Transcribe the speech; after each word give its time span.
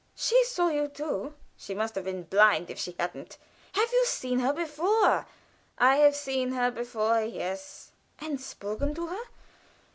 "She 0.15 0.43
saw 0.45 0.69
you 0.69 0.87
too." 0.87 1.35
"She 1.55 1.75
must 1.75 1.93
have 1.93 2.05
been 2.05 2.23
blind 2.23 2.71
if 2.71 2.79
she 2.79 2.95
hadn't." 2.99 3.37
"Have 3.73 3.91
you 3.93 4.03
seen 4.05 4.39
her 4.39 4.51
before?" 4.51 5.27
"I 5.77 5.97
have 5.97 6.15
seen 6.15 6.53
her 6.53 6.71
before 6.71 7.21
yes." 7.21 7.91
"And 8.17 8.41
spoken 8.41 8.95
to 8.95 9.05
her?" 9.09 9.23